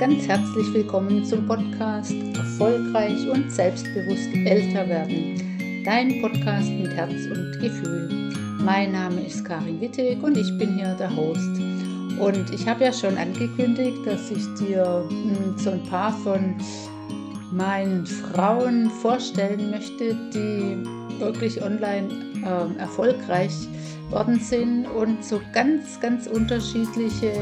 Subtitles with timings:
[0.00, 5.82] ganz herzlich willkommen zum Podcast Erfolgreich und selbstbewusst älter werden.
[5.84, 8.19] Dein Podcast mit Herz und Gefühl.
[8.64, 11.58] Mein Name ist Karin Wittig und ich bin hier der Host.
[12.18, 16.56] Und ich habe ja schon angekündigt, dass ich dir hm, so ein paar von
[17.50, 20.76] meinen Frauen vorstellen möchte, die
[21.18, 22.08] wirklich online
[22.44, 23.54] äh, erfolgreich
[24.10, 27.32] worden sind und so ganz, ganz unterschiedliche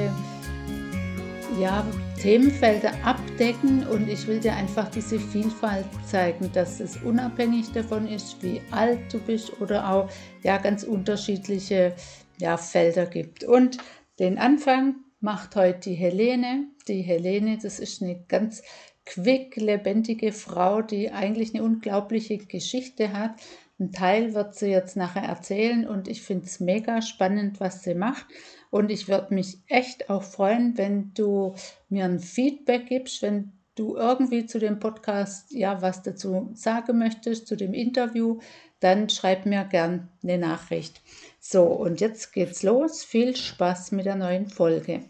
[1.60, 1.84] ja,
[2.18, 8.42] Themenfelder abdecken und ich will dir einfach diese Vielfalt zeigen, dass es unabhängig davon ist,
[8.42, 10.10] wie alt du bist oder auch
[10.42, 11.94] ja, ganz unterschiedliche
[12.40, 13.44] ja, Felder gibt.
[13.44, 13.78] Und
[14.18, 16.66] den Anfang macht heute die Helene.
[16.88, 18.62] Die Helene, das ist eine ganz
[19.06, 23.40] quick, lebendige Frau, die eigentlich eine unglaubliche Geschichte hat.
[23.78, 27.94] Ein Teil wird sie jetzt nachher erzählen und ich finde es mega spannend, was sie
[27.94, 28.26] macht.
[28.70, 31.54] Und ich würde mich echt auch freuen, wenn du
[31.88, 37.46] mir ein Feedback gibst, wenn du irgendwie zu dem Podcast ja was dazu sagen möchtest,
[37.46, 38.40] zu dem Interview,
[38.80, 41.00] dann schreib mir gern eine Nachricht.
[41.40, 43.04] So, und jetzt geht's los.
[43.04, 45.04] Viel Spaß mit der neuen Folge.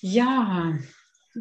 [0.00, 0.78] Ja,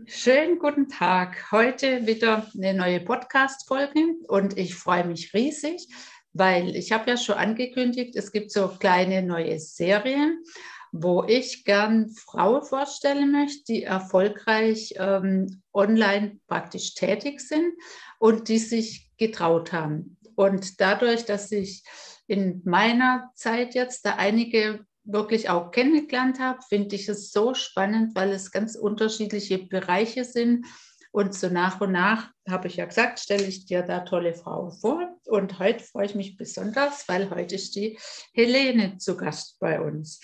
[0.05, 1.51] schönen guten Tag.
[1.51, 5.87] Heute wieder eine neue Podcast-Folge und ich freue mich riesig,
[6.33, 10.43] weil ich habe ja schon angekündigt, es gibt so kleine neue Serien
[10.91, 17.73] wo ich gern Frauen vorstellen möchte, die erfolgreich ähm, online praktisch tätig sind
[18.19, 20.17] und die sich getraut haben.
[20.35, 21.83] Und dadurch, dass ich
[22.27, 28.15] in meiner Zeit jetzt da einige wirklich auch kennengelernt habe, finde ich es so spannend,
[28.15, 30.65] weil es ganz unterschiedliche Bereiche sind.
[31.13, 34.71] Und so nach und nach, habe ich ja gesagt, stelle ich dir da tolle Frauen
[34.71, 35.19] vor.
[35.25, 37.99] Und heute freue ich mich besonders, weil heute ist die
[38.33, 40.21] Helene zu Gast bei uns.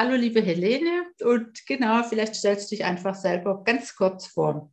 [0.00, 1.12] Hallo, liebe Helene.
[1.24, 4.72] Und genau, vielleicht stellst du dich einfach selber ganz kurz vor.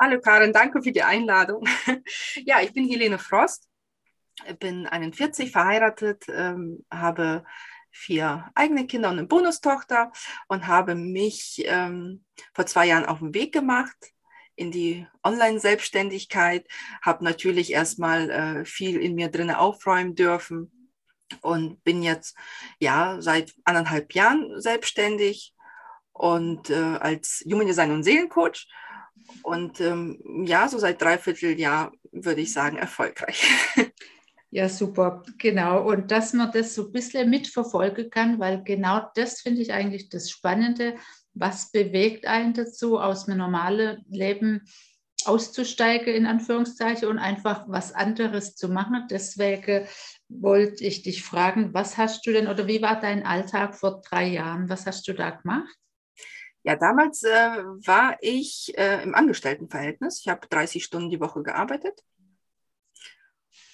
[0.00, 1.64] Hallo, Karin, danke für die Einladung.
[2.44, 3.70] Ja, ich bin Helene Frost,
[4.58, 7.44] bin 41, verheiratet, ähm, habe
[7.92, 10.10] vier eigene Kinder und eine Bonustochter
[10.48, 14.12] und habe mich ähm, vor zwei Jahren auf den Weg gemacht
[14.56, 16.66] in die Online-Selbstständigkeit,
[17.00, 20.75] habe natürlich erstmal äh, viel in mir drin aufräumen dürfen
[21.42, 22.36] und bin jetzt
[22.78, 25.54] ja seit anderthalb Jahren selbstständig
[26.12, 28.66] und äh, als Human Design und Seelencoach
[29.42, 33.44] und ähm, ja, so seit dreiviertel Jahr würde ich sagen erfolgreich.
[34.50, 35.86] Ja, super, genau.
[35.86, 40.08] Und dass man das so ein bisschen mitverfolgen kann, weil genau das finde ich eigentlich
[40.08, 40.94] das Spannende.
[41.34, 44.62] Was bewegt einen dazu, aus dem normalen Leben
[45.26, 49.06] auszusteigen, in Anführungszeichen, und einfach was anderes zu machen.
[49.10, 49.86] Deswegen
[50.28, 54.26] wollte ich dich fragen, was hast du denn oder wie war dein Alltag vor drei
[54.26, 54.68] Jahren?
[54.68, 55.74] Was hast du da gemacht?
[56.62, 60.20] Ja, damals äh, war ich äh, im Angestelltenverhältnis.
[60.20, 62.02] Ich habe 30 Stunden die Woche gearbeitet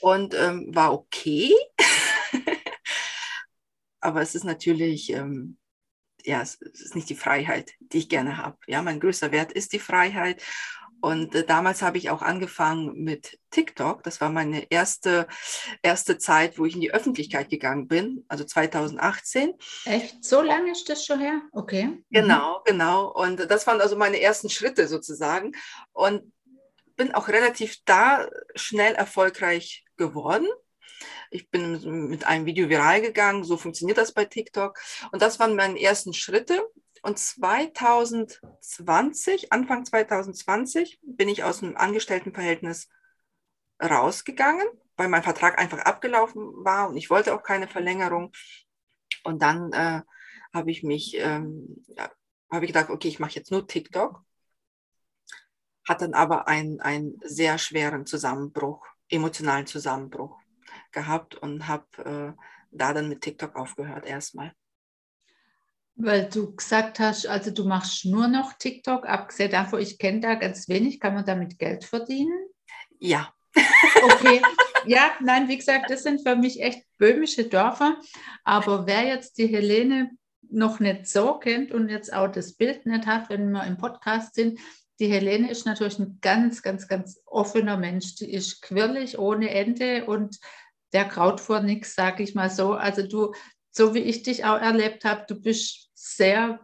[0.01, 1.55] und ähm, war okay.
[4.01, 5.57] Aber es ist natürlich, ähm,
[6.23, 8.59] ja, es ist nicht die Freiheit, die ich gerne habe.
[8.67, 10.43] Ja, mein größter Wert ist die Freiheit.
[11.03, 14.05] Und äh, damals habe ich auch angefangen mit TikTok.
[14.05, 15.27] Das war meine erste,
[15.83, 19.53] erste Zeit, wo ich in die Öffentlichkeit gegangen bin, also 2018.
[19.85, 20.25] Echt?
[20.25, 21.43] So lange ist das schon her?
[21.51, 21.87] Okay.
[21.87, 22.05] Mhm.
[22.11, 23.13] Genau, genau.
[23.13, 25.53] Und das waren also meine ersten Schritte sozusagen.
[25.93, 26.33] Und
[26.97, 30.47] bin auch relativ da schnell erfolgreich geworden.
[31.33, 34.79] Ich bin mit einem Video viral gegangen, so funktioniert das bei TikTok.
[35.11, 36.63] Und das waren meine ersten Schritte.
[37.03, 42.89] Und 2020, Anfang 2020, bin ich aus dem Angestelltenverhältnis
[43.83, 48.31] rausgegangen, weil mein Vertrag einfach abgelaufen war und ich wollte auch keine Verlängerung.
[49.25, 50.03] Und dann äh,
[50.55, 52.09] habe ich mich, ähm, ja,
[52.51, 54.25] habe ich gedacht, okay, ich mache jetzt nur TikTok.
[55.89, 60.39] Hat dann aber einen, einen sehr schweren Zusammenbruch, emotionalen Zusammenbruch
[60.93, 62.33] gehabt und habe äh,
[62.71, 64.55] da dann mit TikTok aufgehört erstmal.
[66.05, 70.35] Weil du gesagt hast, also du machst nur noch TikTok, abgesehen davon, ich kenne da
[70.35, 72.47] ganz wenig, kann man damit Geld verdienen?
[72.99, 73.33] Ja.
[73.55, 74.43] Okay.
[74.85, 78.01] Ja, nein, wie gesagt, das sind für mich echt böhmische Dörfer.
[78.43, 80.11] Aber wer jetzt die Helene
[80.51, 84.35] noch nicht so kennt und jetzt auch das Bild nicht hat, wenn wir im Podcast
[84.35, 84.59] sind,
[84.99, 88.17] die Helene ist natürlich ein ganz, ganz, ganz offener Mensch.
[88.17, 90.39] Die ist quirlig ohne Ende und
[90.93, 92.73] der Kraut vor nix, sage ich mal so.
[92.75, 93.33] Also du,
[93.71, 96.59] so wie ich dich auch erlebt habe, du bist sehr,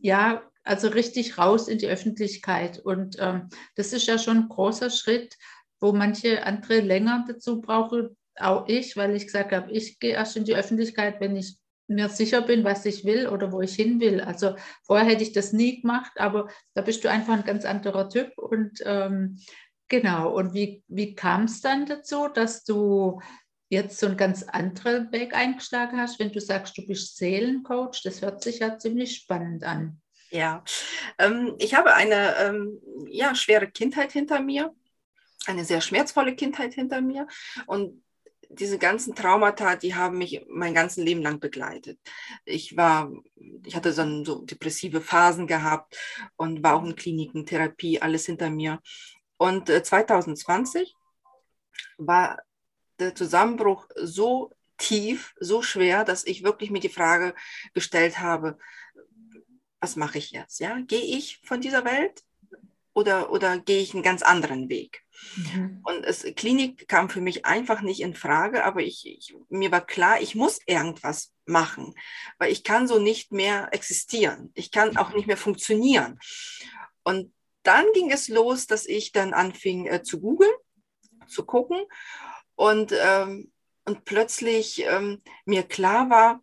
[0.00, 2.80] ja, also richtig raus in die Öffentlichkeit.
[2.80, 5.36] Und ähm, das ist ja schon ein großer Schritt,
[5.80, 10.36] wo manche andere länger dazu brauchen, auch ich, weil ich gesagt habe, ich gehe erst
[10.36, 14.00] in die Öffentlichkeit, wenn ich mir sicher bin, was ich will oder wo ich hin
[14.00, 14.20] will.
[14.20, 18.08] Also vorher hätte ich das nie gemacht, aber da bist du einfach ein ganz anderer
[18.08, 18.36] Typ.
[18.36, 19.38] Und ähm,
[19.88, 23.20] genau, und wie, wie kam es dann dazu, dass du
[23.72, 28.02] jetzt so einen ganz anderen Weg eingeschlagen hast, wenn du sagst, du bist Seelencoach?
[28.04, 29.98] Das hört sich ja ziemlich spannend an.
[30.30, 30.62] Ja,
[31.18, 32.78] ähm, ich habe eine ähm,
[33.08, 34.74] ja, schwere Kindheit hinter mir,
[35.46, 37.26] eine sehr schmerzvolle Kindheit hinter mir.
[37.66, 38.04] Und
[38.50, 41.98] diese ganzen Traumata, die haben mich mein ganzes Leben lang begleitet.
[42.44, 43.10] Ich war,
[43.64, 45.96] ich hatte dann so depressive Phasen gehabt
[46.36, 48.82] und war auch in Kliniken, Therapie, alles hinter mir.
[49.38, 50.94] Und äh, 2020
[51.96, 52.38] war
[52.98, 57.34] der Zusammenbruch so tief, so schwer, dass ich wirklich mir die Frage
[57.72, 58.58] gestellt habe,
[59.80, 60.60] was mache ich jetzt?
[60.60, 60.78] Ja?
[60.80, 62.22] Gehe ich von dieser Welt
[62.92, 65.02] oder, oder gehe ich einen ganz anderen Weg?
[65.36, 65.80] Mhm.
[65.84, 69.84] Und es, Klinik kam für mich einfach nicht in Frage, aber ich, ich, mir war
[69.84, 71.94] klar, ich muss irgendwas machen,
[72.38, 74.50] weil ich kann so nicht mehr existieren.
[74.54, 76.18] Ich kann auch nicht mehr funktionieren.
[77.02, 80.52] Und dann ging es los, dass ich dann anfing äh, zu googeln,
[81.28, 81.80] zu gucken
[82.54, 83.52] und, ähm,
[83.84, 86.42] und plötzlich ähm, mir klar war,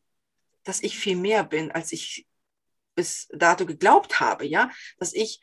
[0.63, 2.27] dass ich viel mehr bin, als ich
[2.95, 5.39] bis dato geglaubt habe, ja, dass ich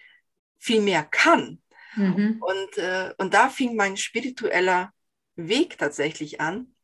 [0.58, 1.62] viel mehr kann.
[1.94, 2.42] Mhm.
[2.42, 4.92] Und, äh, und da fing mein spiritueller
[5.36, 6.74] Weg tatsächlich an.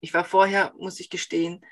[0.00, 1.64] Ich war vorher, muss ich gestehen,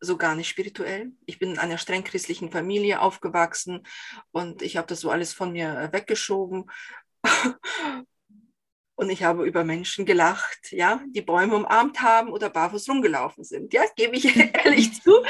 [0.00, 1.12] so gar nicht spirituell.
[1.24, 3.86] Ich bin in einer streng christlichen Familie aufgewachsen
[4.30, 6.70] und ich habe das so alles von mir äh, weggeschoben.
[8.96, 13.72] Und ich habe über Menschen gelacht, ja, die Bäume umarmt haben oder barfuß rumgelaufen sind.
[13.72, 14.34] Ja, gebe ich
[14.64, 15.22] ehrlich zu.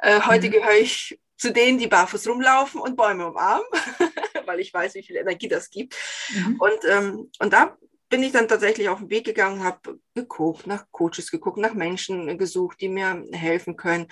[0.00, 0.52] Äh, heute mhm.
[0.52, 3.66] gehöre ich zu denen, die barfuß rumlaufen und Bäume umarmen,
[4.46, 5.96] weil ich weiß, wie viel Energie das gibt.
[6.32, 6.60] Mhm.
[6.60, 7.76] Und, ähm, und da
[8.10, 12.38] bin ich dann tatsächlich auf den Weg gegangen, habe geguckt, nach Coaches geguckt, nach Menschen
[12.38, 14.06] gesucht, die mir helfen können.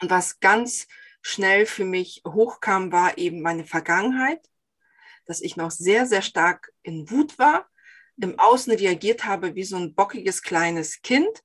[0.00, 0.86] Und was ganz
[1.22, 4.40] schnell für mich hochkam, war eben meine Vergangenheit,
[5.26, 7.68] dass ich noch sehr, sehr stark in Wut war,
[8.20, 11.42] im Außen reagiert habe wie so ein bockiges kleines Kind.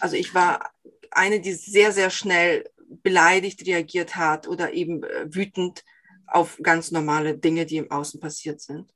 [0.00, 0.70] Also ich war
[1.10, 2.68] eine, die sehr, sehr schnell
[3.02, 5.84] beleidigt reagiert hat oder eben äh, wütend
[6.26, 8.92] auf ganz normale Dinge, die im Außen passiert sind.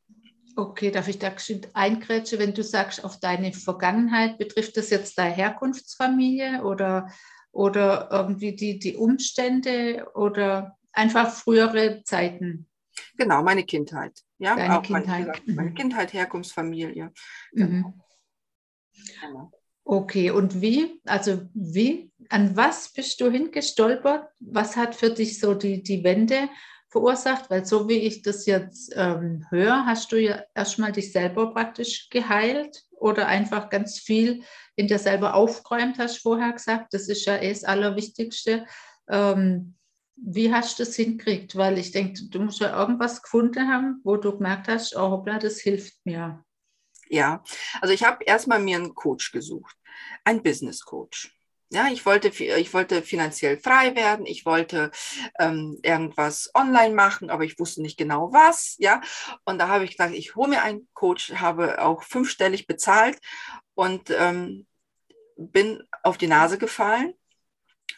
[0.57, 1.33] Okay, darf ich da
[1.75, 7.13] eingrätschen, wenn du sagst, auf deine Vergangenheit, betrifft das jetzt deine Herkunftsfamilie oder,
[7.53, 12.67] oder irgendwie die, die Umstände oder einfach frühere Zeiten?
[13.17, 14.25] Genau, meine Kindheit.
[14.39, 15.27] Ja, Deine auch Kindheit.
[15.27, 15.75] Meine, meine, mhm.
[15.75, 17.13] Kindheit, Herkunftsfamilie.
[17.53, 17.95] Genau.
[19.21, 19.53] Genau.
[19.85, 24.29] Okay, und wie, also wie, an was bist du hingestolpert?
[24.39, 26.51] Was hat für dich so die, die Wende
[26.91, 27.49] verursacht?
[27.49, 32.11] Weil so wie ich das jetzt ähm, höre, hast du ja erstmal dich selber praktisch
[32.11, 34.43] geheilt oder einfach ganz viel
[34.77, 36.93] in dir selber aufgeräumt, hast du vorher gesagt.
[36.93, 38.67] Das ist ja eh das Allerwichtigste.
[39.09, 39.78] Ähm,
[40.25, 41.57] wie hast du das hinkriegt?
[41.57, 45.39] Weil ich denke, du musst ja irgendwas gefunden haben, wo du gemerkt hast, oh hoppla,
[45.39, 46.45] das hilft mir.
[47.09, 47.43] Ja,
[47.81, 49.77] also ich habe erstmal mir einen Coach gesucht,
[50.25, 51.35] einen Business Coach.
[51.71, 54.91] Ja, ich wollte, ich wollte finanziell frei werden, ich wollte
[55.39, 58.77] ähm, irgendwas online machen, aber ich wusste nicht genau was.
[58.79, 59.03] Ja,
[59.45, 63.19] und da habe ich gesagt, ich hole mir einen Coach, habe auch fünfstellig bezahlt
[63.75, 64.67] und ähm,
[65.37, 67.13] bin auf die Nase gefallen,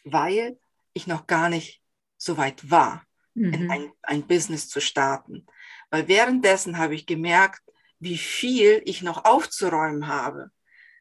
[0.04, 0.58] weil
[0.92, 1.79] ich noch gar nicht
[2.20, 3.52] so weit war, mhm.
[3.52, 5.46] in ein, ein Business zu starten.
[5.90, 7.62] Weil währenddessen habe ich gemerkt,
[7.98, 10.50] wie viel ich noch aufzuräumen habe.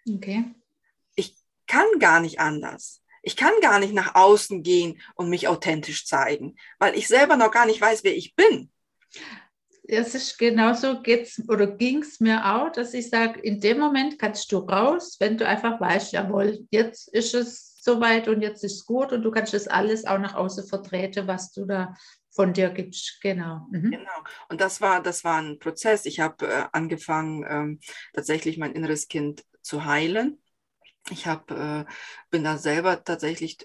[0.09, 0.45] Okay.
[1.15, 1.35] Ich
[1.67, 3.01] kann gar nicht anders.
[3.21, 7.51] Ich kann gar nicht nach außen gehen und mich authentisch zeigen, weil ich selber noch
[7.51, 8.71] gar nicht weiß, wer ich bin.
[9.83, 14.19] Es ist genauso geht's oder ging es mir auch, dass ich sage, in dem Moment
[14.19, 18.85] kannst du raus, wenn du einfach weißt, jawohl, jetzt ist es soweit und jetzt ist
[18.85, 21.93] gut und du kannst das alles auch nach außen vertreten, was du da
[22.31, 23.19] von dir gibst.
[23.21, 23.67] Genau.
[23.71, 23.91] Mhm.
[23.91, 24.23] Genau.
[24.49, 26.05] Und das war, das war ein Prozess.
[26.05, 27.79] Ich habe äh, angefangen, ähm,
[28.13, 30.41] tatsächlich mein inneres Kind zu heilen.
[31.09, 31.85] Ich hab, äh,
[32.29, 33.57] bin da selber tatsächlich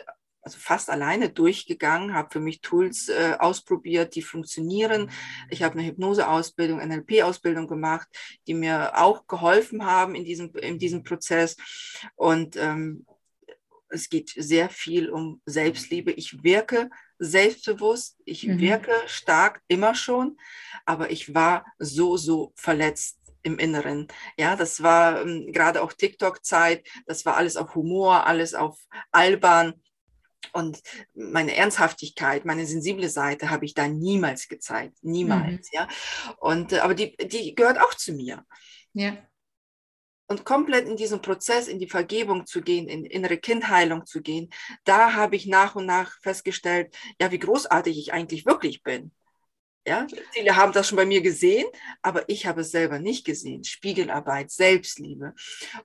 [0.45, 5.11] also fast alleine durchgegangen, habe für mich Tools äh, ausprobiert, die funktionieren.
[5.49, 8.09] Ich habe eine Hypnoseausbildung, NLP-Ausbildung gemacht,
[8.47, 11.57] die mir auch geholfen haben in diesem, in diesem Prozess.
[12.15, 13.07] Und ähm,
[13.95, 16.13] es geht sehr viel um Selbstliebe.
[16.13, 18.59] Ich wirke selbstbewusst, ich mhm.
[18.59, 20.37] wirke stark immer schon,
[20.85, 24.09] aber ich war so, so verletzt im Inneren.
[24.37, 28.79] Ja, das war ähm, gerade auch TikTok-Zeit, das war alles auf Humor, alles auf
[29.13, 29.75] albern.
[30.53, 30.83] Und
[31.15, 34.97] meine Ernsthaftigkeit, meine sensible Seite habe ich da niemals gezeigt.
[35.03, 35.79] Niemals, mhm.
[35.79, 35.89] ja.
[36.39, 38.45] Und, äh, aber die, die gehört auch zu mir.
[38.93, 39.17] Ja.
[40.27, 44.51] Und komplett in diesen Prozess, in die Vergebung zu gehen, in innere Kindheilung zu gehen,
[44.85, 49.13] da habe ich nach und nach festgestellt, ja, wie großartig ich eigentlich wirklich bin.
[49.87, 51.67] Ja, viele haben das schon bei mir gesehen,
[52.01, 53.65] aber ich habe es selber nicht gesehen.
[53.65, 55.35] Spiegelarbeit, Selbstliebe.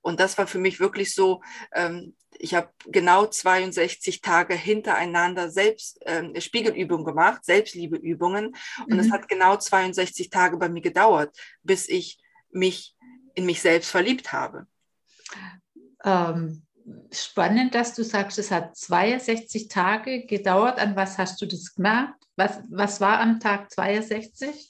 [0.02, 1.42] Und das war für mich wirklich so,
[1.74, 8.56] ähm, ich habe genau 62 Tage hintereinander selbst ähm, Spiegelübungen gemacht, Selbstliebeübungen.
[8.86, 9.00] Und mhm.
[9.00, 12.20] es hat genau 62 Tage bei mir gedauert, bis ich
[12.52, 12.96] mich
[13.40, 14.68] in mich selbst verliebt habe.
[16.04, 16.66] Ähm,
[17.12, 20.78] spannend, dass du sagst, es hat 62 Tage gedauert.
[20.78, 22.14] An was hast du das gemacht?
[22.36, 24.70] Was, was war am Tag 62?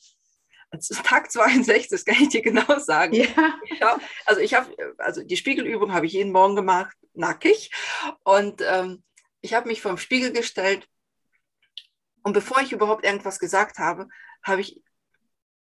[1.04, 3.16] Tag 62, das kann ich dir genau sagen.
[3.16, 4.00] Ja.
[4.26, 7.72] also ich habe, also die Spiegelübung habe ich jeden Morgen gemacht, nackig.
[8.24, 9.04] Und ähm,
[9.42, 10.88] ich habe mich vom Spiegel gestellt.
[12.22, 14.08] Und bevor ich überhaupt irgendwas gesagt habe,
[14.44, 14.80] habe ich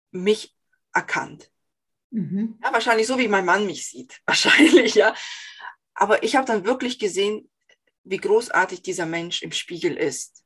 [0.09, 0.55] mich
[0.91, 1.51] erkannt.
[2.15, 2.57] Mhm.
[2.63, 4.21] Ja, wahrscheinlich so, wie mein Mann mich sieht.
[4.25, 5.13] Wahrscheinlich, ja.
[5.93, 7.49] Aber ich habe dann wirklich gesehen,
[8.03, 10.45] wie großartig dieser Mensch im Spiegel ist.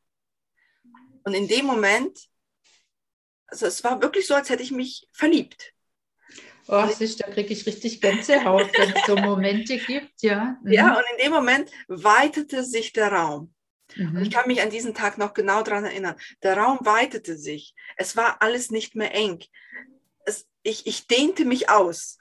[1.24, 2.28] Und in dem Moment,
[3.46, 5.74] also es war wirklich so, als hätte ich mich verliebt.
[6.68, 10.58] Oh, sich, da kriege ich richtig Gänsehaut, wenn es so Momente gibt, ja.
[10.64, 10.72] Mhm.
[10.72, 13.54] Ja, und in dem Moment weitete sich der Raum.
[13.96, 14.24] Mhm.
[14.24, 16.16] Ich kann mich an diesen Tag noch genau daran erinnern.
[16.42, 17.76] Der Raum weitete sich.
[17.96, 19.44] Es war alles nicht mehr eng.
[20.64, 22.18] Ich, ich dehnte mich aus.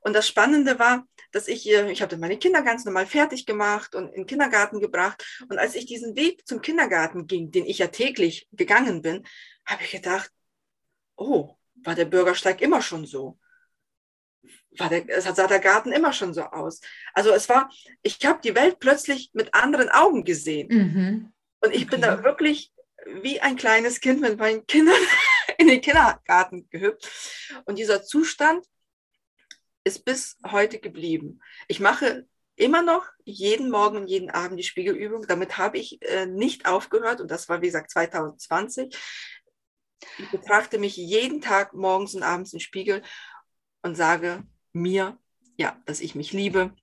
[0.00, 4.08] Und das Spannende war, dass ich, ich habe meine Kinder ganz normal fertig gemacht und
[4.08, 5.24] in den Kindergarten gebracht.
[5.48, 9.26] Und als ich diesen Weg zum Kindergarten ging, den ich ja täglich gegangen bin,
[9.66, 10.30] habe ich gedacht,
[11.16, 13.38] oh, war der Bürgersteig immer schon so?
[14.78, 16.80] War der, es sah der Garten immer schon so aus.
[17.14, 17.70] Also es war,
[18.02, 20.68] ich habe die Welt plötzlich mit anderen Augen gesehen.
[20.68, 21.32] Mhm.
[21.60, 21.90] Und ich okay.
[21.90, 22.72] bin da wirklich
[23.22, 25.00] wie ein kleines Kind mit meinen Kindern
[25.58, 27.10] in den Kindergarten gehüpft.
[27.64, 28.64] Und dieser Zustand,
[29.84, 31.40] ist bis heute geblieben.
[31.68, 35.26] Ich mache immer noch jeden Morgen und jeden Abend die Spiegelübung.
[35.26, 38.96] Damit habe ich äh, nicht aufgehört und das war, wie gesagt, 2020.
[40.18, 43.02] Ich betrachte mich jeden Tag morgens und abends im Spiegel
[43.82, 45.18] und sage mir,
[45.56, 46.74] ja, dass ich mich liebe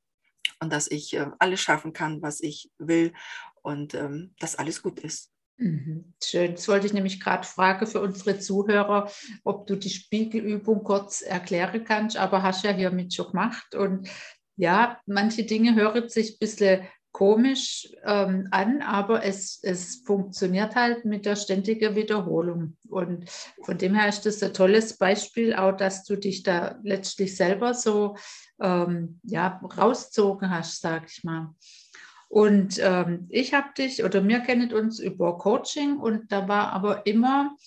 [0.60, 3.14] und dass ich äh, alles schaffen kann, was ich will
[3.62, 5.31] und ähm, dass alles gut ist.
[5.62, 6.14] Mhm.
[6.24, 6.56] Schön.
[6.56, 9.12] Das wollte ich nämlich gerade fragen für unsere Zuhörer,
[9.44, 13.76] ob du die Spiegelübung kurz erklären kannst, aber hast ja hiermit schon gemacht.
[13.76, 14.10] Und
[14.56, 21.06] ja, manche Dinge hören sich ein bisschen komisch ähm, an, aber es, es funktioniert halt
[21.06, 22.76] mit der ständigen Wiederholung.
[22.90, 23.30] Und
[23.64, 27.76] von dem her ist das ein tolles Beispiel, auch dass du dich da letztlich selber
[27.76, 28.16] so
[28.60, 31.54] ähm, ja, rauszogen hast, sag ich mal.
[32.32, 37.06] Und ähm, ich habe dich oder wir kennen uns über Coaching und da war aber
[37.06, 37.58] immer,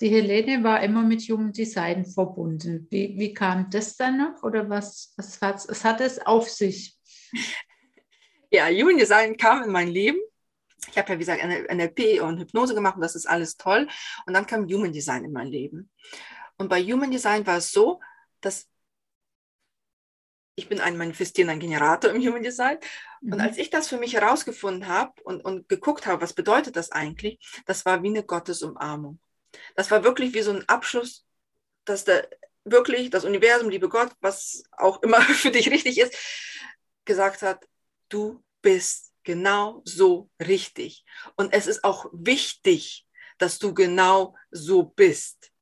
[0.00, 2.88] die Helene war immer mit Human Design verbunden.
[2.90, 6.96] Wie, wie kam das dann noch oder was, was, hat, was hat es auf sich?
[8.50, 10.18] Ja, Human Design kam in mein Leben.
[10.90, 13.86] Ich habe ja, wie gesagt, NLP und Hypnose gemacht und das ist alles toll.
[14.24, 15.90] Und dann kam Human Design in mein Leben.
[16.56, 18.00] Und bei Human Design war es so,
[18.40, 18.66] dass
[20.58, 22.78] ich bin ein manifestierender Generator im Human Design.
[23.22, 23.40] Und mhm.
[23.40, 27.38] als ich das für mich herausgefunden habe und, und geguckt habe, was bedeutet das eigentlich,
[27.64, 29.20] das war wie eine Gottesumarmung.
[29.76, 31.24] Das war wirklich wie so ein Abschluss,
[31.84, 32.28] dass der
[32.64, 36.16] wirklich das Universum, liebe Gott, was auch immer für dich richtig ist,
[37.04, 37.64] gesagt hat,
[38.08, 41.04] du bist genau so richtig.
[41.36, 43.06] Und es ist auch wichtig,
[43.38, 45.52] dass du genau so bist.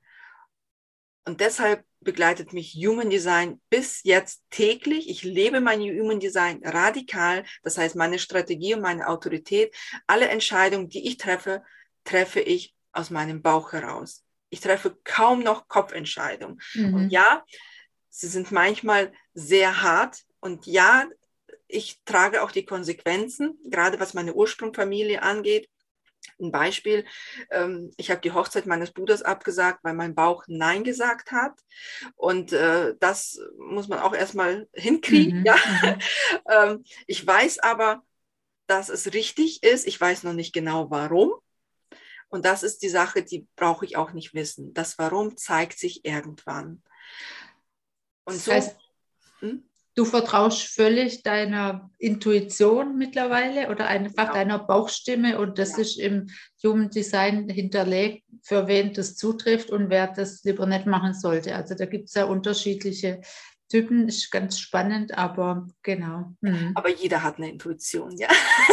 [1.27, 5.11] Und deshalb begleitet mich Human Design bis jetzt täglich.
[5.11, 7.45] Ich lebe mein Human Design radikal.
[7.63, 11.63] Das heißt, meine Strategie und meine Autorität, alle Entscheidungen, die ich treffe,
[12.05, 14.25] treffe ich aus meinem Bauch heraus.
[14.49, 16.59] Ich treffe kaum noch Kopfentscheidungen.
[16.73, 16.95] Mhm.
[16.95, 17.45] Und ja,
[18.09, 20.23] sie sind manchmal sehr hart.
[20.41, 21.07] Und ja,
[21.69, 25.69] ich trage auch die Konsequenzen, gerade was meine Ursprungsfamilie angeht.
[26.41, 27.05] Ein Beispiel,
[27.51, 31.53] ähm, ich habe die Hochzeit meines Bruders abgesagt, weil mein Bauch Nein gesagt hat.
[32.15, 35.41] Und äh, das muss man auch erstmal hinkriegen.
[35.41, 35.57] Mhm, ja?
[35.83, 35.99] Mhm.
[36.51, 38.03] ähm, ich weiß aber,
[38.67, 39.87] dass es richtig ist.
[39.87, 41.33] Ich weiß noch nicht genau warum.
[42.29, 44.75] Und das ist die Sache, die brauche ich auch nicht wissen.
[44.75, 46.83] Das Warum zeigt sich irgendwann.
[48.25, 48.53] Und das so.
[48.53, 48.77] Heißt,
[49.41, 49.66] hm?
[49.97, 54.33] Du vertraust völlig deiner Intuition mittlerweile oder einfach ja.
[54.35, 55.79] deiner Bauchstimme und das ja.
[55.79, 56.27] ist im
[56.63, 61.57] Human Design hinterlegt, für wen das zutrifft und wer das lieber nicht machen sollte.
[61.57, 63.23] Also da gibt es ja unterschiedliche
[63.69, 66.35] Typen, ist ganz spannend, aber genau.
[66.43, 66.73] Mhm.
[66.75, 68.29] Aber jeder hat eine Intuition, ja.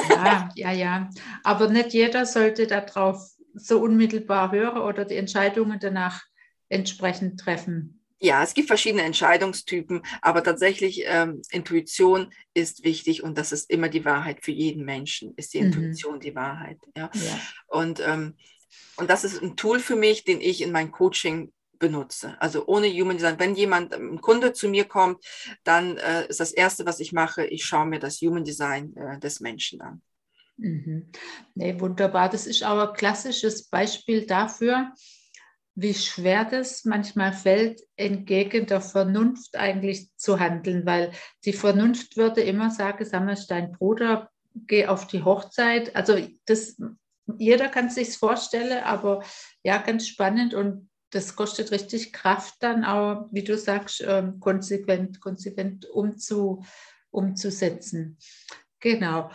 [0.10, 1.10] Ja, ja, ja.
[1.44, 6.22] Aber nicht jeder sollte darauf so unmittelbar hören oder die Entscheidungen danach
[6.70, 8.03] entsprechend treffen.
[8.24, 13.90] Ja, es gibt verschiedene Entscheidungstypen, aber tatsächlich ähm, Intuition ist wichtig und das ist immer
[13.90, 15.66] die Wahrheit für jeden Menschen, ist die mhm.
[15.66, 16.80] Intuition die Wahrheit.
[16.96, 17.12] Ja?
[17.14, 17.40] ja.
[17.68, 18.38] Und, ähm,
[18.96, 22.40] und das ist ein Tool für mich, den ich in mein Coaching benutze.
[22.40, 23.40] Also ohne Human Design.
[23.40, 25.22] Wenn jemand, ein Kunde zu mir kommt,
[25.66, 29.20] dann äh, ist das Erste, was ich mache, ich schaue mir das Human Design äh,
[29.20, 30.02] des Menschen an.
[30.56, 31.12] Mhm.
[31.56, 32.30] Nee, wunderbar.
[32.30, 34.94] Das ist auch ein klassisches Beispiel dafür,
[35.76, 41.12] wie schwer das manchmal fällt, entgegen der Vernunft eigentlich zu handeln, weil
[41.46, 45.96] die Vernunft würde immer sagen, sag mal, dein Bruder, geh auf die Hochzeit.
[45.96, 46.78] Also das,
[47.38, 49.24] jeder kann sich vorstellen, aber
[49.64, 55.22] ja, ganz spannend und das kostet richtig Kraft dann auch, wie du sagst, ähm, konsequent,
[55.22, 56.64] konsequent umzu,
[57.12, 58.18] umzusetzen.
[58.80, 59.30] Genau.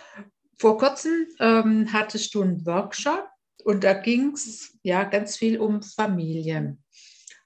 [0.57, 3.29] Vor kurzem ähm, hattest du einen Workshop
[3.65, 6.77] und da ging es ja ganz viel um Familie.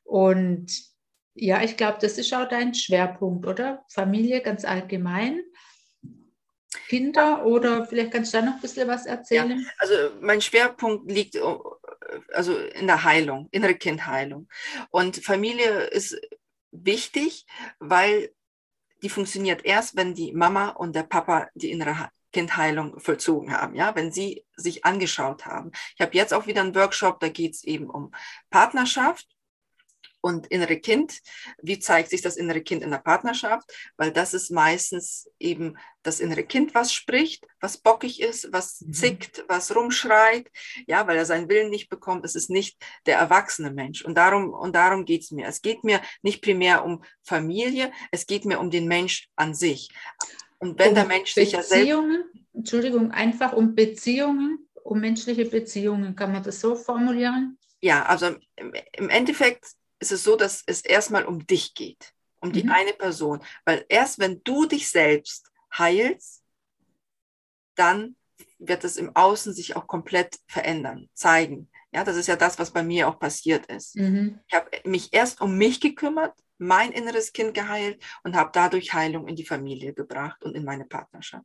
[0.05, 0.71] Und
[1.35, 3.85] ja, ich glaube, das ist auch dein Schwerpunkt, oder?
[3.89, 5.43] Familie ganz allgemein.
[6.89, 9.61] Kinder oder vielleicht kannst du da noch ein bisschen was erzählen?
[9.61, 11.41] Ja, also mein Schwerpunkt liegt äh,
[12.33, 14.49] also in der Heilung, innere Kindheilung.
[14.91, 16.21] Und Familie ist
[16.71, 17.47] wichtig,
[17.79, 18.31] weil
[19.03, 23.95] die funktioniert erst, wenn die Mama und der Papa die innere Kindheilung vollzogen haben, ja,
[23.95, 25.71] wenn sie sich angeschaut haben.
[25.95, 28.13] Ich habe jetzt auch wieder einen Workshop, da geht es eben um
[28.51, 29.27] Partnerschaft
[30.23, 31.21] und innere Kind.
[31.61, 33.71] Wie zeigt sich das innere Kind in der Partnerschaft?
[33.97, 38.93] Weil das ist meistens eben das innere Kind, was spricht, was bockig ist, was mhm.
[38.93, 40.49] zickt, was rumschreit,
[40.87, 42.25] ja, weil er seinen Willen nicht bekommt.
[42.25, 44.03] Es ist nicht der erwachsene Mensch.
[44.03, 45.47] Und darum, und darum geht es mir.
[45.47, 49.91] Es geht mir nicht primär um Familie, es geht mir um den Mensch an sich.
[50.63, 51.93] Und wenn um der Mensch sich ja selbst.
[52.55, 57.59] Entschuldigung, einfach um Beziehungen, um menschliche Beziehungen, kann man das so formulieren?
[57.81, 58.37] Ja, also
[58.93, 59.67] im Endeffekt
[59.99, 62.71] ist es so, dass es erstmal um dich geht, um die mhm.
[62.71, 63.43] eine Person.
[63.65, 66.45] Weil erst wenn du dich selbst heilst,
[67.75, 68.15] dann
[68.61, 71.73] wird es im Außen sich auch komplett verändern, zeigen.
[71.93, 73.97] Ja, das ist ja das, was bei mir auch passiert ist.
[73.97, 74.41] Mhm.
[74.49, 79.29] Ich habe mich erst um mich gekümmert, mein inneres Kind geheilt und habe dadurch Heilung
[79.29, 81.45] in die Familie gebracht und in meine Partnerschaft.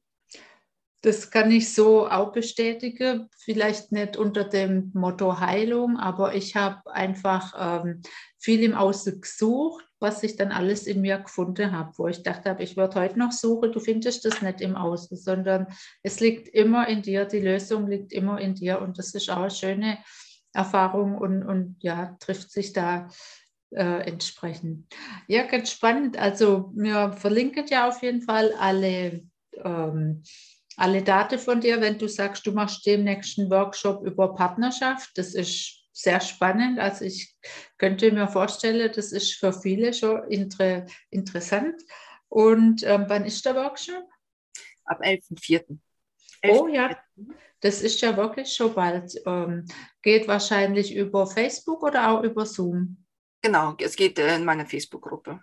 [1.02, 3.30] Das kann ich so auch bestätigen.
[3.38, 8.02] Vielleicht nicht unter dem Motto Heilung, aber ich habe einfach ähm,
[8.40, 12.56] viel im Außen gesucht, was ich dann alles in mir gefunden habe, wo ich dachte,
[12.60, 13.72] ich würde heute noch suchen.
[13.72, 15.68] Du findest das nicht im Außen, sondern
[16.04, 17.26] es liegt immer in dir.
[17.26, 20.00] Die Lösung liegt immer in dir und das ist auch eine schöne
[20.58, 23.08] Erfahrung und, und ja, trifft sich da
[23.70, 24.88] äh, entsprechen.
[25.28, 26.18] Ja, ganz spannend.
[26.18, 29.24] Also wir verlinken ja auf jeden Fall alle,
[29.64, 30.24] ähm,
[30.76, 35.12] alle Daten von dir, wenn du sagst, du machst den nächsten Workshop über Partnerschaft.
[35.16, 36.80] Das ist sehr spannend.
[36.80, 37.36] Also ich
[37.78, 41.76] könnte mir vorstellen, das ist für viele schon inter interessant.
[42.30, 44.10] Und ähm, wann ist der Workshop?
[44.86, 45.78] Ab 11.04.
[46.50, 46.98] Oh ja,
[47.62, 49.14] das ist ja wirklich schon bald.
[49.26, 49.66] Ähm,
[50.02, 53.04] geht wahrscheinlich über Facebook oder auch über Zoom?
[53.42, 55.40] Genau, es geht äh, in meiner Facebook-Gruppe.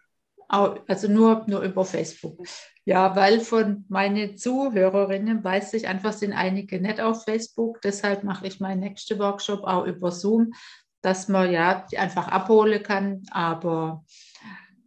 [0.48, 2.38] Also nur, nur über Facebook.
[2.84, 7.80] Ja, weil von meinen Zuhörerinnen weiß ich einfach, sind einige nicht auf Facebook.
[7.80, 10.52] Deshalb mache ich meinen nächsten Workshop auch über Zoom,
[11.00, 13.22] dass man ja einfach abholen kann.
[13.30, 14.04] Aber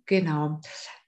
[0.06, 0.62] genau.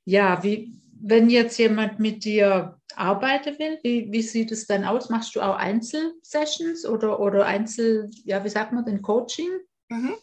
[0.03, 5.09] Ja, wie, wenn jetzt jemand mit dir arbeiten will, wie, wie sieht es dann aus?
[5.09, 9.49] Machst du auch Einzelsessions oder, oder Einzel, ja, wie sagt man denn, Coaching?
[9.89, 10.15] Mhm.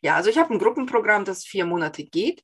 [0.00, 2.42] Ja, also ich habe ein Gruppenprogramm, das vier Monate geht.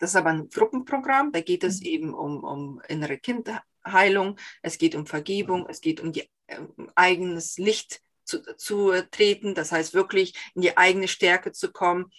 [0.00, 1.86] Das ist aber ein Gruppenprogramm, da geht es mhm.
[1.86, 6.28] eben um, um innere Kindheilung, es geht um Vergebung, es geht um, die,
[6.76, 12.10] um eigenes Licht zu, zu treten, das heißt wirklich in die eigene Stärke zu kommen,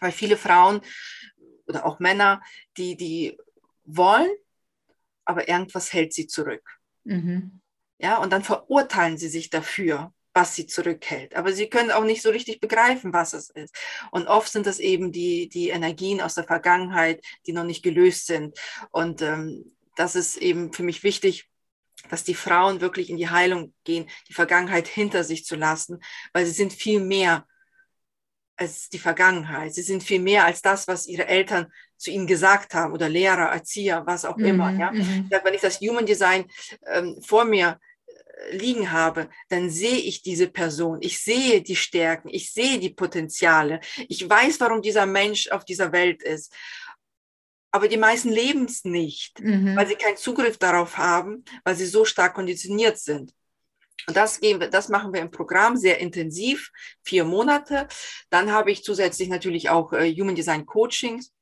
[0.00, 0.80] weil viele Frauen
[1.66, 2.42] oder auch Männer,
[2.76, 3.38] die, die
[3.84, 4.30] wollen,
[5.24, 6.80] aber irgendwas hält sie zurück.
[7.04, 7.60] Mhm.
[7.98, 11.36] Ja, und dann verurteilen sie sich dafür, was sie zurückhält.
[11.36, 13.74] Aber sie können auch nicht so richtig begreifen, was es ist.
[14.10, 18.26] Und oft sind es eben die, die Energien aus der Vergangenheit, die noch nicht gelöst
[18.26, 18.58] sind.
[18.90, 21.48] Und ähm, das ist eben für mich wichtig,
[22.10, 26.44] dass die Frauen wirklich in die Heilung gehen, die Vergangenheit hinter sich zu lassen, weil
[26.44, 27.46] sie sind viel mehr
[28.56, 29.74] als die Vergangenheit.
[29.74, 33.50] Sie sind viel mehr als das, was ihre Eltern zu ihnen gesagt haben oder Lehrer,
[33.52, 34.72] Erzieher, was auch immer.
[34.72, 34.92] Mhm, ja?
[34.92, 35.30] Mhm.
[35.42, 36.44] Wenn ich das Human Design
[36.86, 40.98] ähm, vor mir äh, liegen habe, dann sehe ich diese Person.
[41.00, 43.80] Ich sehe die Stärken, ich sehe die Potenziale.
[44.08, 46.52] Ich weiß, warum dieser Mensch auf dieser Welt ist.
[47.72, 49.74] Aber die meisten leben es nicht, mhm.
[49.74, 53.34] weil sie keinen Zugriff darauf haben, weil sie so stark konditioniert sind.
[54.06, 56.70] Und das, gehen wir, das machen wir im Programm sehr intensiv,
[57.02, 57.88] vier Monate.
[58.30, 61.32] Dann habe ich zusätzlich natürlich auch äh, Human Design Coachings.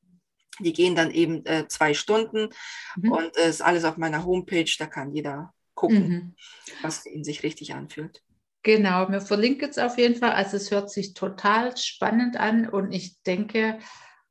[0.61, 2.51] Die gehen dann eben äh, zwei Stunden
[2.97, 3.13] mhm.
[3.13, 4.71] und es äh, ist alles auf meiner Homepage.
[4.79, 6.35] Da kann jeder gucken, mhm.
[6.83, 8.23] was in sich richtig anfühlt.
[8.63, 10.33] Genau, wir verlinken es auf jeden Fall.
[10.33, 13.79] Also es hört sich total spannend an und ich denke,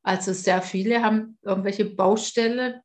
[0.04, 2.82] also sehr viele haben irgendwelche Baustellen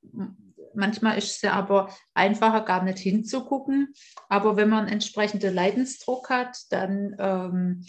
[0.76, 3.94] Manchmal ist es ja aber einfacher, gar nicht hinzugucken.
[4.28, 7.86] Aber wenn man entsprechenden Leidensdruck hat, dann, ähm,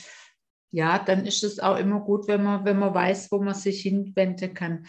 [0.72, 3.82] ja, dann ist es auch immer gut, wenn man, wenn man weiß, wo man sich
[3.82, 4.86] hinwenden kann.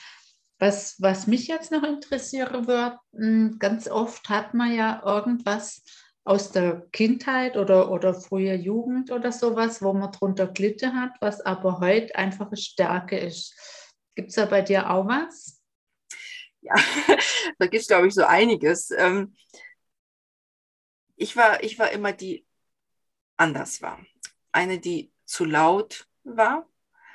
[0.59, 5.85] Was, was mich jetzt noch interessieren wird, hm, ganz oft hat man ja irgendwas
[6.29, 11.41] aus der Kindheit oder, oder früher Jugend oder sowas, wo man drunter gelitten hat, was
[11.41, 13.55] aber heute einfach eine Stärke ist.
[14.15, 15.58] Gibt es da bei dir auch was?
[16.69, 16.75] Ja,
[17.59, 18.91] da gibt es, glaube ich, so einiges.
[18.91, 19.35] Ähm,
[21.17, 22.47] ich, war, ich war immer die
[23.37, 24.05] anders war.
[24.53, 26.69] Eine, die zu laut war,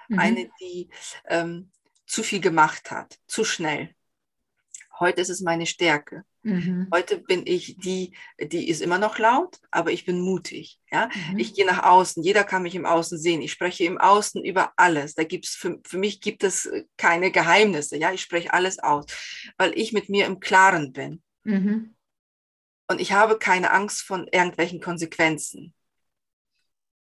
[0.07, 0.19] mhm.
[0.19, 0.89] eine, die
[1.25, 1.71] ähm,
[2.05, 3.95] zu viel gemacht hat, zu schnell.
[4.99, 6.25] Heute ist es meine Stärke.
[6.43, 6.89] Mhm.
[6.93, 10.79] Heute bin ich die, die ist immer noch laut, aber ich bin mutig.
[10.91, 11.09] Ja?
[11.31, 11.39] Mhm.
[11.39, 13.41] Ich gehe nach außen, jeder kann mich im Außen sehen.
[13.41, 15.15] Ich spreche im Außen über alles.
[15.15, 17.97] Da gibt's für, für mich gibt es keine Geheimnisse.
[17.97, 18.11] Ja?
[18.11, 19.05] Ich spreche alles aus,
[19.57, 21.21] weil ich mit mir im Klaren bin.
[21.43, 21.95] Mhm.
[22.87, 25.73] Und ich habe keine Angst von irgendwelchen Konsequenzen.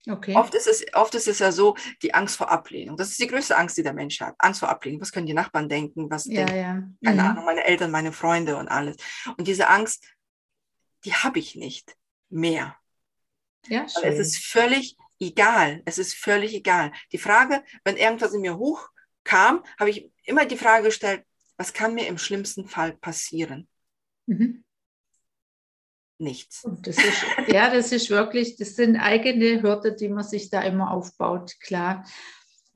[0.06, 0.34] Okay.
[0.36, 2.96] Oft, ist es, oft ist es ja so, die Angst vor Ablehnung.
[2.96, 4.34] Das ist die größte Angst, die der Mensch hat.
[4.38, 5.00] Angst vor Ablehnung.
[5.00, 6.10] Was können die Nachbarn denken?
[6.10, 7.10] Was ja, denken, ja.
[7.10, 7.28] keine mhm.
[7.28, 8.96] Ahnung, meine Eltern, meine Freunde und alles.
[9.38, 10.04] Und diese Angst,
[11.04, 11.96] die habe ich nicht
[12.28, 12.76] mehr.
[13.66, 14.04] Ja, schön.
[14.04, 15.80] es ist völlig egal.
[15.86, 16.92] Es ist völlig egal.
[17.12, 21.24] Die Frage, wenn irgendwas in mir hochkam, habe ich immer die Frage gestellt,
[21.56, 23.68] was kann mir im schlimmsten Fall passieren?
[24.26, 24.64] Mhm
[26.18, 26.66] nichts.
[26.82, 30.90] Das ist, ja, das ist wirklich, das sind eigene Hürden, die man sich da immer
[30.90, 32.04] aufbaut, klar.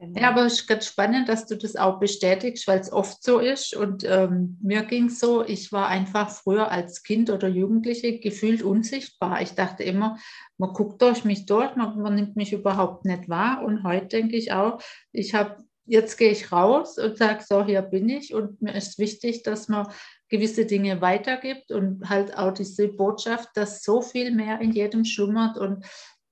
[0.00, 0.20] Genau.
[0.20, 3.40] Ja, aber es ist ganz spannend, dass du das auch bestätigst, weil es oft so
[3.40, 3.74] ist.
[3.74, 8.62] Und ähm, mir ging es so, ich war einfach früher als Kind oder Jugendliche gefühlt
[8.62, 9.42] unsichtbar.
[9.42, 10.16] Ich dachte immer,
[10.56, 13.64] man guckt durch mich durch, man, man nimmt mich überhaupt nicht wahr.
[13.64, 17.82] Und heute denke ich auch, ich habe jetzt gehe ich raus und sage, so, hier
[17.82, 18.34] bin ich.
[18.34, 19.88] Und mir ist wichtig, dass man
[20.28, 25.58] gewisse Dinge weitergibt und halt auch diese Botschaft, dass so viel mehr in jedem schlummert
[25.58, 25.84] und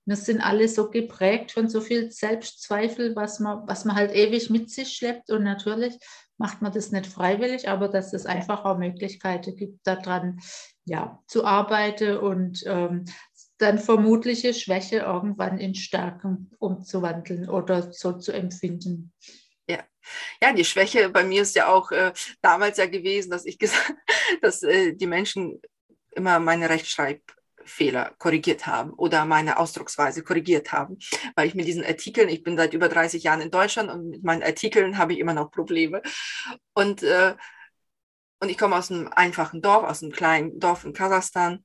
[0.07, 4.51] wir sind alle so geprägt von so viel Selbstzweifel, was man, was man halt ewig
[4.51, 5.99] mit sich schleppt und natürlich
[6.39, 10.39] macht man das nicht freiwillig, aber dass es einfach auch Möglichkeiten gibt, daran
[10.85, 13.07] ja, zu arbeiten und ähm,
[13.59, 19.13] dann vermutliche Schwäche irgendwann in Stärken umzuwandeln oder so zu empfinden.
[19.69, 19.85] Ja.
[20.41, 23.95] ja, die Schwäche bei mir ist ja auch äh, damals ja gewesen, dass ich gesagt,
[24.43, 25.61] dass äh, die Menschen
[26.13, 30.99] immer meine Rechtschreibfehler korrigiert haben oder meine Ausdrucksweise korrigiert haben,
[31.35, 34.25] weil ich mit diesen Artikeln, ich bin seit über 30 Jahren in Deutschland und mit
[34.25, 36.03] meinen Artikeln habe ich immer noch Probleme.
[36.75, 37.35] Und, äh,
[38.41, 41.65] und ich komme aus einem einfachen Dorf, aus einem kleinen Dorf in Kasachstan.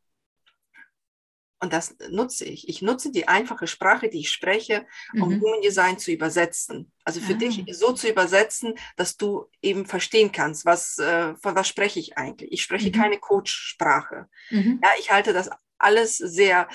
[1.61, 2.67] Und das nutze ich.
[2.67, 5.41] Ich nutze die einfache Sprache, die ich spreche, um mhm.
[5.41, 6.91] Human Design zu übersetzen.
[7.03, 7.37] Also für ah.
[7.37, 12.17] dich so zu übersetzen, dass du eben verstehen kannst, was, äh, von was spreche ich
[12.17, 12.51] eigentlich.
[12.51, 12.93] Ich spreche mhm.
[12.93, 14.27] keine Coach-Sprache.
[14.49, 14.79] Mhm.
[14.83, 16.67] Ja, ich halte das alles sehr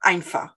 [0.00, 0.56] einfach.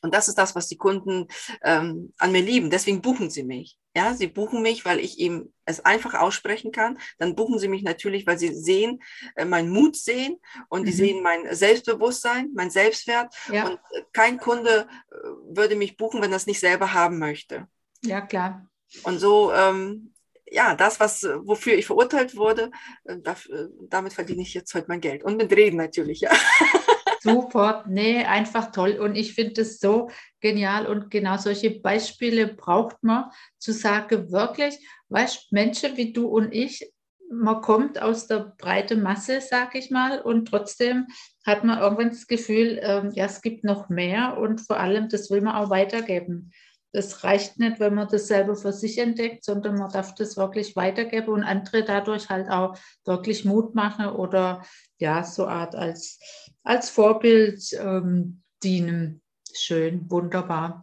[0.00, 1.28] Und das ist das, was die Kunden
[1.62, 2.70] ähm, an mir lieben.
[2.70, 3.78] Deswegen buchen sie mich.
[3.96, 6.98] Ja, sie buchen mich, weil ich eben es einfach aussprechen kann.
[7.18, 9.00] Dann buchen sie mich natürlich, weil sie sehen,
[9.36, 10.86] äh, meinen Mut sehen und mhm.
[10.86, 13.34] die sehen mein Selbstbewusstsein, mein Selbstwert.
[13.50, 13.68] Ja.
[13.68, 15.14] Und äh, kein Kunde äh,
[15.48, 17.68] würde mich buchen, wenn er es nicht selber haben möchte.
[18.02, 18.68] Ja, klar.
[19.04, 20.12] Und so, ähm,
[20.50, 22.70] ja, das, was, wofür ich verurteilt wurde,
[23.04, 25.24] äh, dafür, damit verdiene ich jetzt heute mein Geld.
[25.24, 26.30] Und mit Reden natürlich, ja.
[27.24, 28.98] Super, nee, einfach toll.
[29.00, 30.10] Und ich finde es so
[30.40, 36.52] genial und genau solche Beispiele braucht man, zu sagen, wirklich, weißt Menschen wie du und
[36.52, 36.92] ich,
[37.30, 41.06] man kommt aus der breiten Masse, sag ich mal, und trotzdem
[41.46, 45.30] hat man irgendwann das Gefühl, ähm, ja, es gibt noch mehr und vor allem, das
[45.30, 46.52] will man auch weitergeben.
[46.92, 50.76] Das reicht nicht, wenn man das selber für sich entdeckt, sondern man darf das wirklich
[50.76, 54.62] weitergeben und andere dadurch halt auch wirklich Mut machen oder
[55.04, 56.18] ja, so Art als
[56.64, 59.22] als Vorbild ähm, dienen.
[59.54, 60.82] Schön, wunderbar.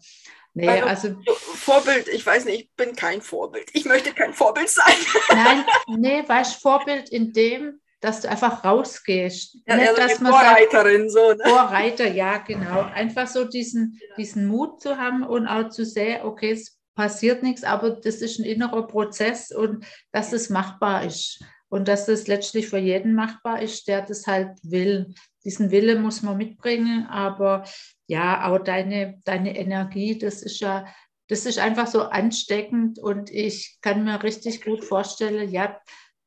[0.54, 3.70] Nee, also, also Vorbild, ich weiß nicht, ich bin kein Vorbild.
[3.74, 4.94] Ich möchte kein Vorbild sein.
[5.30, 9.58] Nein, nee, weißt Vorbild in dem, dass du einfach rausgehst.
[9.66, 11.32] Ja, Nicht, also dass man Vorreiterin so.
[11.32, 11.44] Ne?
[11.44, 12.82] Vorreiter, ja, genau.
[12.82, 17.64] Einfach so diesen, diesen Mut zu haben und auch zu sehen, okay, es passiert nichts,
[17.64, 21.44] aber das ist ein innerer Prozess und dass es machbar ist.
[21.72, 25.14] Und dass es letztlich für jeden machbar ist, der das halt will.
[25.46, 27.64] Diesen Wille muss man mitbringen, aber
[28.08, 30.86] ja, auch deine, deine Energie, das ist ja,
[31.30, 35.80] das ist einfach so ansteckend und ich kann mir richtig gut vorstellen, ja,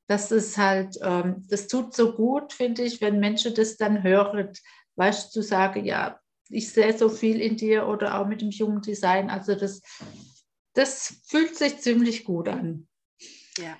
[0.07, 4.51] dass es halt, ähm, das tut so gut, finde ich, wenn Menschen das dann hören,
[4.97, 8.51] weißt du, zu sagen, ja, ich sehe so viel in dir oder auch mit dem
[8.51, 9.29] jungen Design.
[9.29, 9.83] Also das,
[10.73, 12.89] das fühlt sich ziemlich gut an.
[13.59, 13.77] Ja.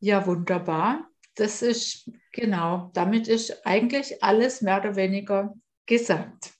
[0.00, 1.10] Ja, wunderbar.
[1.34, 5.54] Das ist genau, damit ist eigentlich alles mehr oder weniger
[5.86, 6.54] gesagt.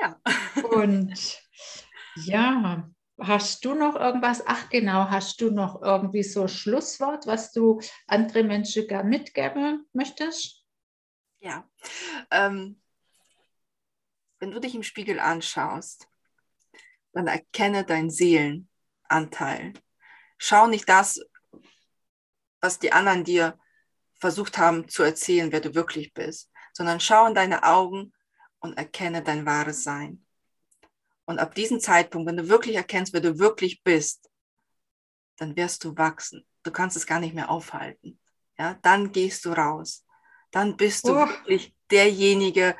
[0.00, 0.20] Ja.
[0.70, 1.42] Und
[2.16, 2.86] ja,
[3.18, 4.42] hast du noch irgendwas?
[4.46, 10.64] Ach genau, hast du noch irgendwie so Schlusswort, was du andere Menschen gern mitgeben möchtest?
[11.40, 11.68] Ja.
[12.30, 12.80] Ähm,
[14.38, 16.08] wenn du dich im Spiegel anschaust,
[17.12, 19.72] dann erkenne deinen Seelenanteil.
[20.36, 21.20] Schau nicht das,
[22.64, 23.58] was die anderen dir
[24.14, 28.12] versucht haben zu erzählen, wer du wirklich bist, sondern schau in deine Augen
[28.58, 30.24] und erkenne dein wahres Sein.
[31.26, 34.30] Und ab diesem Zeitpunkt, wenn du wirklich erkennst, wer du wirklich bist,
[35.36, 36.46] dann wirst du wachsen.
[36.62, 38.18] Du kannst es gar nicht mehr aufhalten.
[38.58, 40.06] Ja, dann gehst du raus.
[40.50, 41.26] Dann bist du Oh.
[41.26, 42.76] wirklich derjenige,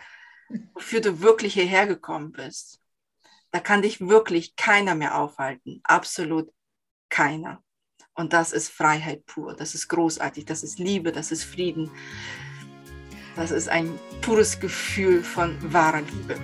[0.72, 2.80] wofür du wirklich hierher gekommen bist.
[3.50, 5.80] Da kann dich wirklich keiner mehr aufhalten.
[5.84, 6.52] Absolut
[7.08, 7.63] keiner.
[8.14, 9.54] Und das ist Freiheit pur.
[9.54, 10.44] Das ist großartig.
[10.44, 11.12] Das ist Liebe.
[11.12, 11.90] Das ist Frieden.
[13.36, 16.36] Das ist ein pures Gefühl von wahrer Liebe.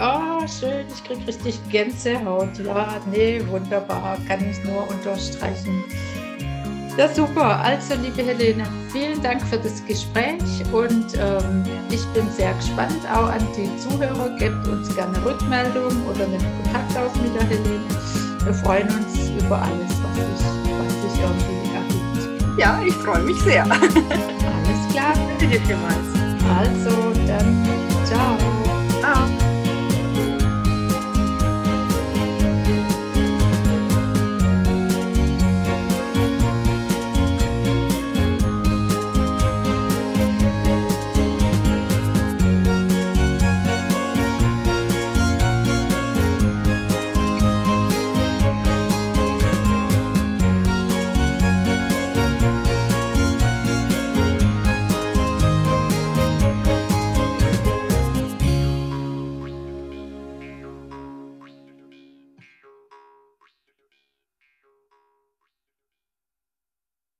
[0.00, 2.56] Oh, schön, ich kriege richtig Gänsehaut.
[2.64, 5.82] Ja, nee, wunderbar, kann ich nur unterstreichen.
[6.96, 7.58] Ja, super.
[7.60, 10.38] Also, liebe Helene, vielen Dank für das Gespräch
[10.72, 14.30] und ähm, ich bin sehr gespannt auch an die Zuhörer.
[14.38, 17.84] Gebt uns gerne Rückmeldung oder einen Kontakt auf mit der Helene.
[18.44, 20.67] Wir freuen uns über alles, was was
[21.08, 22.58] sich irgendwie ergibt.
[22.58, 23.64] Ja, ich freue mich sehr.
[23.64, 25.14] Alles klar.
[25.14, 25.96] Danke dir vielmals.
[26.58, 27.66] Also, dann
[28.04, 28.36] ciao.
[29.00, 29.47] Ciao.